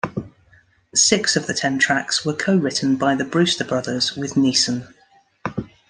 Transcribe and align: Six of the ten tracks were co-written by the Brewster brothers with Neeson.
Six 0.95 1.35
of 1.35 1.45
the 1.45 1.53
ten 1.53 1.77
tracks 1.77 2.25
were 2.25 2.33
co-written 2.33 2.95
by 2.95 3.13
the 3.13 3.23
Brewster 3.23 3.63
brothers 3.63 4.15
with 4.15 4.33
Neeson. 4.33 4.91